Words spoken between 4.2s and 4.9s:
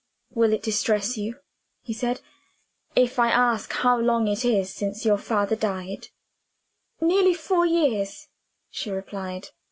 it is